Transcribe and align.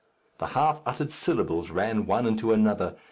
The 0.39 0.47
half 0.47 0.81
uttered 0.83 1.11
syllables 1.11 1.69
ran 1.69 2.07
one 2.07 2.25
into 2.25 2.53
another. 2.53 2.95